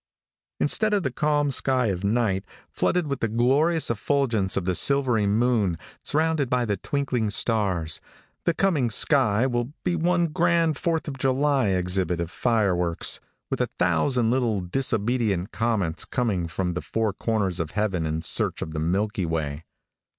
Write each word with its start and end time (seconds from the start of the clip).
Instead 0.59 0.95
of 0.95 1.03
the 1.03 1.11
calm 1.11 1.51
sky 1.51 1.85
of 1.89 2.03
night, 2.03 2.43
flooded 2.71 3.05
with 3.05 3.19
the 3.19 3.27
glorious 3.27 3.87
effulgence 3.91 4.57
of 4.57 4.65
the 4.65 4.73
silvery 4.73 5.27
moon, 5.27 5.77
surrounded 6.03 6.49
by 6.49 6.65
the 6.65 6.75
twinkling 6.75 7.29
stars, 7.29 8.01
the 8.45 8.53
coming 8.55 8.89
sky 8.89 9.45
will 9.45 9.73
be 9.83 9.95
one 9.95 10.25
grand 10.25 10.75
Fourth 10.75 11.07
of 11.07 11.19
July 11.19 11.67
exhibit 11.67 12.19
of 12.19 12.31
fireworks, 12.31 13.19
with 13.51 13.61
a 13.61 13.69
thousand 13.77 14.31
little 14.31 14.59
disobedient 14.59 15.51
comets 15.51 16.03
coming 16.03 16.47
from 16.47 16.73
the 16.73 16.81
four 16.81 17.13
corners 17.13 17.59
of 17.59 17.69
heaven 17.69 18.03
in 18.07 18.23
search 18.23 18.63
of 18.63 18.71
the 18.71 18.79
milky 18.79 19.27
way. 19.27 19.65